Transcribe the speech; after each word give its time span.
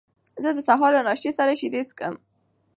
زه 0.41 0.49
د 0.53 0.59
سهار 0.67 0.91
له 0.97 1.01
ناشتې 1.07 1.31
سره 1.39 1.51
شیدې 1.59 1.81
څښم. 1.89 2.15